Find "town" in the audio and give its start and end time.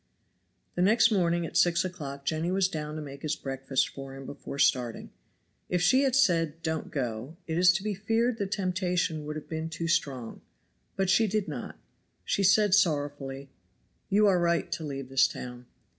15.27-15.67